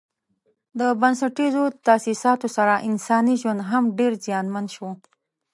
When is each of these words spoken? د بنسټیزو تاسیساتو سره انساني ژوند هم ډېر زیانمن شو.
د 0.79 0.81
بنسټیزو 1.01 1.63
تاسیساتو 1.87 2.47
سره 2.57 2.73
انساني 2.89 3.35
ژوند 3.41 3.59
هم 3.69 3.83
ډېر 3.99 4.11
زیانمن 4.25 4.65
شو. 4.75 4.89